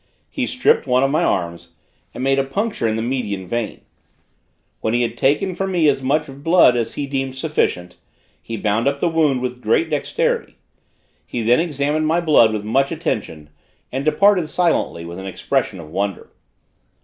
He 0.31 0.47
stripped 0.47 0.87
one 0.87 1.03
of 1.03 1.11
my 1.11 1.23
arms, 1.23 1.73
and 2.11 2.23
made 2.23 2.39
a 2.39 2.43
puncture 2.43 2.87
in 2.87 2.95
the 2.95 3.03
median 3.03 3.47
vein. 3.47 3.81
When 4.79 4.95
he 4.95 5.03
had 5.03 5.15
taken 5.15 5.53
from 5.53 5.71
me 5.71 5.87
as 5.87 6.01
much 6.01 6.25
blood 6.25 6.75
as 6.75 6.95
he 6.95 7.05
deemed 7.05 7.35
sufficient, 7.35 7.97
he 8.41 8.57
bound 8.57 8.87
up 8.87 8.99
the 8.99 9.07
wound 9.07 9.41
with 9.41 9.61
great 9.61 9.91
dexterity. 9.91 10.55
He 11.27 11.43
then 11.43 11.59
examined 11.59 12.07
my 12.07 12.19
blood 12.19 12.51
with 12.51 12.63
much 12.63 12.91
attention, 12.91 13.51
and 13.91 14.03
departed 14.03 14.47
silently, 14.47 15.05
with 15.05 15.19
an 15.19 15.27
expression 15.27 15.79
of 15.79 15.91
wonder. 15.91 16.31